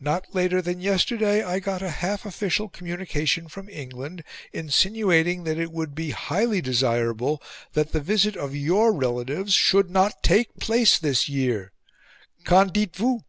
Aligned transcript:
Not 0.00 0.34
later 0.34 0.60
than 0.60 0.80
yesterday 0.80 1.44
I 1.44 1.60
got 1.60 1.80
a 1.80 1.90
half 1.90 2.26
official 2.26 2.68
communication 2.68 3.46
from 3.46 3.68
England, 3.68 4.24
insinuating 4.52 5.44
that 5.44 5.58
it 5.58 5.70
would 5.70 5.94
be 5.94 6.10
HIGHLY 6.10 6.60
desirable 6.60 7.40
that 7.74 7.92
the 7.92 8.00
visit 8.00 8.36
of 8.36 8.52
YOUR 8.56 8.92
relatives 8.92 9.52
SHOULD 9.54 9.88
NOT 9.90 10.24
TAKE 10.24 10.58
PLACE 10.58 10.98
THIS 10.98 11.28
YEAR 11.28 11.70
qu'en 12.44 12.68
dites 12.72 12.98
vous? 12.98 13.22